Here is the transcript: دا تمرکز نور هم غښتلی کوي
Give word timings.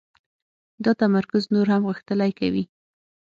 دا 0.83 0.91
تمرکز 1.01 1.43
نور 1.53 1.67
هم 1.73 1.81
غښتلی 1.89 2.31
کوي 2.39 2.63